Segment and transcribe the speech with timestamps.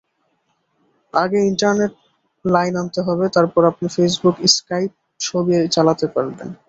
[1.13, 1.93] আগে internet
[2.45, 6.49] line আনতে হবে, তারপর আপনি ফেসবুক, স্কাইপ—সবই চালাতে পারবেন।